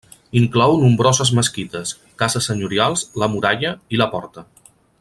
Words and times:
Inclou 0.39 0.71
nombroses 0.83 1.31
mesquites, 1.39 1.91
cases 2.23 2.49
senyorials, 2.51 3.05
la 3.25 3.29
muralla 3.35 3.75
i 3.97 4.01
la 4.03 4.09
porta. 4.17 4.47